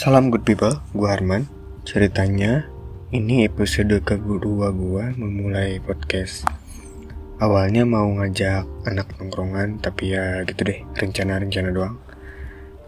[0.00, 1.44] Salam good people, gue Harman.
[1.84, 2.64] Ceritanya,
[3.12, 6.48] ini episode kedua gue memulai podcast.
[7.36, 12.00] Awalnya mau ngajak anak nongkrongan, tapi ya gitu deh, rencana-rencana doang.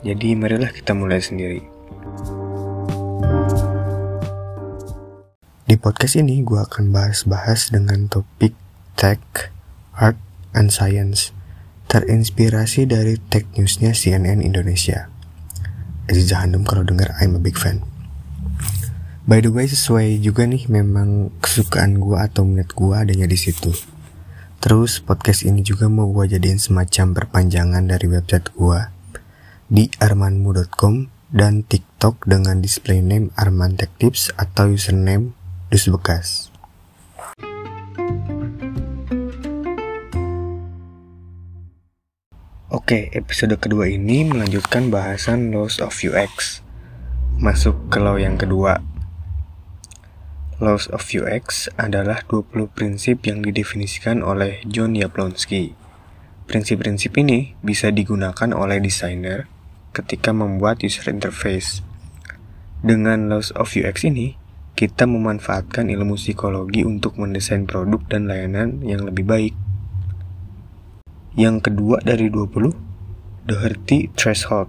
[0.01, 1.61] Jadi marilah kita mulai sendiri.
[5.69, 8.57] Di podcast ini gue akan bahas-bahas dengan topik
[8.97, 9.53] tech,
[9.93, 10.17] art,
[10.57, 11.37] and science.
[11.93, 15.12] Terinspirasi dari tech newsnya CNN Indonesia.
[16.07, 17.83] Aziz Hanum kalau denger I'm a big fan.
[19.23, 23.71] By the way sesuai juga nih memang kesukaan gue atau minat gue adanya di situ.
[24.63, 28.81] Terus podcast ini juga mau gue jadiin semacam perpanjangan dari website gue
[29.73, 35.33] di armanmu.com dan TikTok dengan display name Arman Tech Tips atau username
[35.73, 36.52] Dus Bekas.
[42.93, 46.61] Oke, episode kedua ini melanjutkan bahasan Laws of UX.
[47.41, 48.85] Masuk ke law yang kedua.
[50.61, 55.73] Laws of UX adalah 20 prinsip yang didefinisikan oleh John Jablonski.
[56.45, 59.49] Prinsip-prinsip ini bisa digunakan oleh desainer
[59.97, 61.81] ketika membuat user interface.
[62.85, 64.37] Dengan Laws of UX ini,
[64.77, 69.62] kita memanfaatkan ilmu psikologi untuk mendesain produk dan layanan yang lebih baik.
[71.33, 72.77] Yang kedua dari 20,
[73.49, 74.69] Doherty Threshold.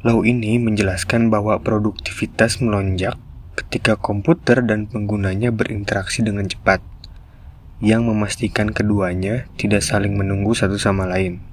[0.00, 3.20] Law ini menjelaskan bahwa produktivitas melonjak
[3.52, 6.80] ketika komputer dan penggunanya berinteraksi dengan cepat,
[7.84, 11.44] yang memastikan keduanya tidak saling menunggu satu sama lain.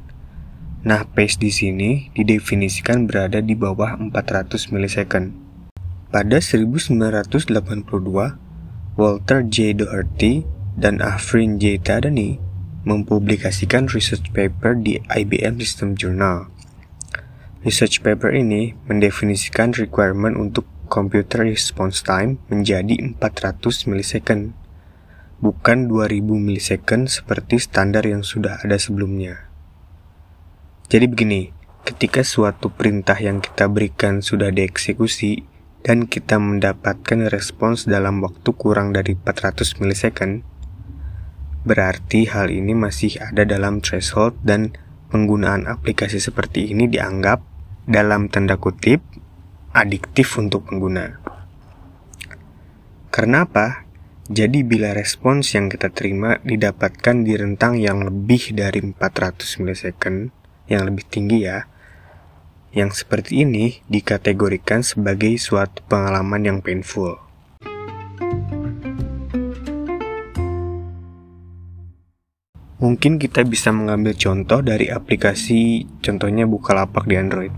[0.87, 5.35] Nah, pace di sini didefinisikan berada di bawah 400 milisecond.
[6.07, 7.51] Pada 1982,
[8.95, 9.75] Walter J.
[9.75, 10.47] Doherty
[10.79, 11.75] dan Afrin J.
[11.83, 12.50] Tadani
[12.81, 16.49] mempublikasikan research paper di IBM System Journal.
[17.61, 24.57] Research paper ini mendefinisikan requirement untuk computer response time menjadi 400 milisecond,
[25.39, 29.45] bukan 2000 milisecond seperti standar yang sudah ada sebelumnya.
[30.91, 31.53] Jadi begini,
[31.87, 35.47] ketika suatu perintah yang kita berikan sudah dieksekusi
[35.85, 40.43] dan kita mendapatkan respons dalam waktu kurang dari 400 milisecond,
[41.61, 44.73] Berarti hal ini masih ada dalam threshold dan
[45.13, 47.45] penggunaan aplikasi seperti ini dianggap
[47.85, 49.03] dalam tanda kutip
[49.71, 51.21] adiktif untuk pengguna.
[53.11, 53.85] Karena apa?
[54.31, 60.31] Jadi bila respons yang kita terima didapatkan di rentang yang lebih dari 400 milisecond,
[60.71, 61.67] yang lebih tinggi ya,
[62.71, 67.30] yang seperti ini dikategorikan sebagai suatu pengalaman yang painful.
[72.81, 77.53] Mungkin kita bisa mengambil contoh dari aplikasi contohnya Bukalapak di Android.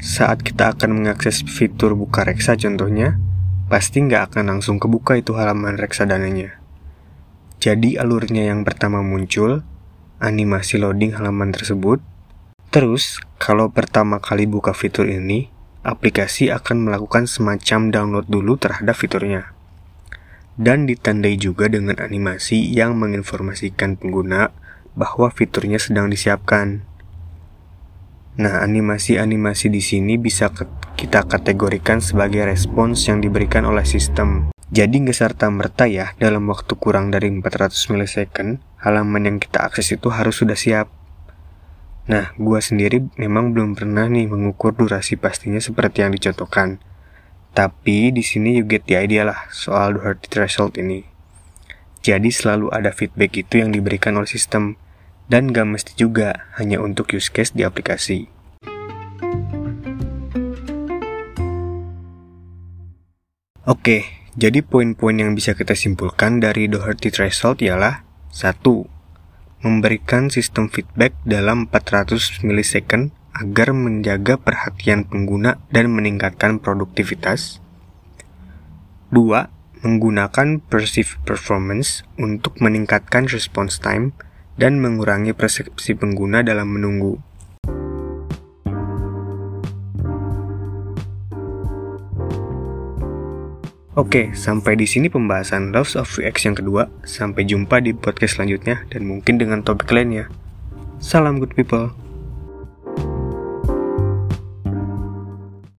[0.00, 3.20] Saat kita akan mengakses fitur buka reksa contohnya,
[3.68, 6.56] pasti nggak akan langsung kebuka itu halaman reksadananya.
[7.60, 9.60] Jadi alurnya yang pertama muncul,
[10.16, 12.00] animasi loading halaman tersebut.
[12.72, 15.52] Terus, kalau pertama kali buka fitur ini,
[15.84, 19.59] aplikasi akan melakukan semacam download dulu terhadap fiturnya
[20.58, 24.50] dan ditandai juga dengan animasi yang menginformasikan pengguna
[24.98, 26.82] bahwa fiturnya sedang disiapkan.
[28.40, 30.48] Nah, animasi-animasi di sini bisa
[30.96, 34.54] kita kategorikan sebagai respons yang diberikan oleh sistem.
[34.70, 39.90] Jadi nggak serta merta ya, dalam waktu kurang dari 400 milisecond, halaman yang kita akses
[39.98, 40.86] itu harus sudah siap.
[42.06, 46.78] Nah, gua sendiri memang belum pernah nih mengukur durasi pastinya seperti yang dicontohkan.
[47.50, 51.02] Tapi di sini you get the idea lah soal Doherty threshold ini.
[52.00, 54.80] Jadi selalu ada feedback itu yang diberikan oleh sistem
[55.28, 58.30] dan gak mesti juga hanya untuk use case di aplikasi.
[63.68, 64.02] Oke,
[64.34, 68.56] jadi poin-poin yang bisa kita simpulkan dari Doherty threshold ialah 1.
[69.60, 77.62] Memberikan sistem feedback dalam 400 milisecond agar menjaga perhatian pengguna dan meningkatkan produktivitas.
[79.10, 79.50] 2.
[79.80, 84.12] Menggunakan perceived performance untuk meningkatkan response time
[84.60, 87.16] dan mengurangi persepsi pengguna dalam menunggu.
[93.98, 96.88] Oke, sampai di sini pembahasan Loves of UX yang kedua.
[97.02, 100.30] Sampai jumpa di podcast selanjutnya dan mungkin dengan topik lainnya.
[101.02, 102.09] Salam good people.